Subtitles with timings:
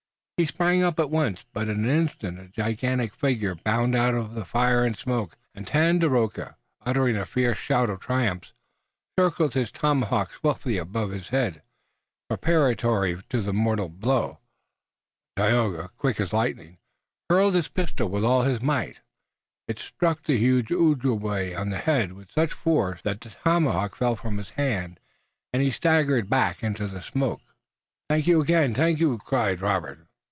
[0.37, 4.33] He sprang up at once, but in an instant a gigantic figure bounded out of
[4.33, 8.51] the fire and smoke, and Tandakora, uttering a fierce shout of triumph,
[9.19, 11.61] circled his tomahawk swiftly above his head,
[12.27, 14.39] preparatory to the mortal blow.
[15.35, 16.79] But Tayoga, quick as lightning,
[17.29, 19.01] hurled his pistol with all his might.
[19.67, 24.15] It struck the huge Ojibway on the head with such force that the tomahawk fell
[24.15, 24.99] from his hand,
[25.53, 27.41] and he staggered back into the smoke.
[28.09, 30.07] "Tayoga, again I thank you!" cried Robert.